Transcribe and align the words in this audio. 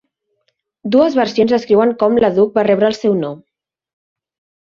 Dues 0.95 1.17
versions 1.17 1.53
descriuen 1.55 1.93
com 1.99 2.17
Leduc 2.23 2.57
va 2.59 2.65
rebre 2.69 2.89
el 2.93 2.97
seu 3.01 3.13
nom. 3.19 3.39